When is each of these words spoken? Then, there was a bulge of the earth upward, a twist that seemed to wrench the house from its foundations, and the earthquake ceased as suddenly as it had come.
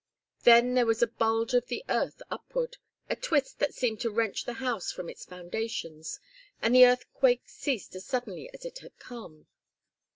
Then, 0.41 0.73
there 0.73 0.87
was 0.87 1.03
a 1.03 1.07
bulge 1.21 1.53
of 1.53 1.67
the 1.67 1.85
earth 1.87 2.23
upward, 2.31 2.77
a 3.07 3.15
twist 3.15 3.59
that 3.59 3.75
seemed 3.75 3.99
to 3.99 4.09
wrench 4.09 4.45
the 4.45 4.53
house 4.53 4.91
from 4.91 5.11
its 5.11 5.25
foundations, 5.25 6.19
and 6.59 6.73
the 6.73 6.87
earthquake 6.87 7.47
ceased 7.47 7.93
as 7.93 8.03
suddenly 8.03 8.49
as 8.51 8.65
it 8.65 8.79
had 8.79 8.97
come. 8.97 9.45